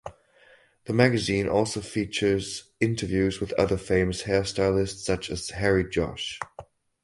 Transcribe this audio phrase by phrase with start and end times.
[0.85, 6.39] The magazine also features interviews with other famous hairstylists such as Harry Josh.